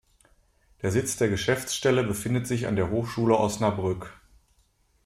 Der 0.81 0.89
Sitz 0.89 1.15
der 1.17 1.29
Geschäftsstelle 1.29 2.03
befindet 2.03 2.47
sich 2.47 2.65
an 2.65 2.75
der 2.75 2.89
Hochschule 2.89 3.35
Osnabrück. 3.37 4.11